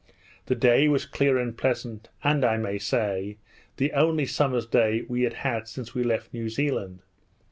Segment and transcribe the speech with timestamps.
[0.47, 3.37] The day was clear and pleasant, and I may say,
[3.77, 7.03] the only summer's day we had had since we left New Zealand.